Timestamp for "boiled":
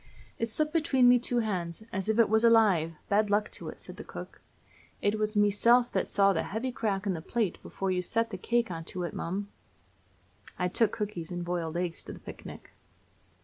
11.45-11.77